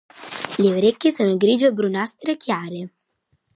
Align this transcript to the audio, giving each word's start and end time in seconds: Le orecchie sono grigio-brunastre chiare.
Le 0.57 0.69
orecchie 0.73 1.11
sono 1.11 1.37
grigio-brunastre 1.37 2.35
chiare. 2.35 2.91